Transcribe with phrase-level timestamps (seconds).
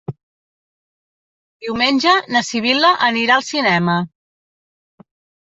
[1.65, 4.01] Diumenge na Sibil·la anirà al cinema.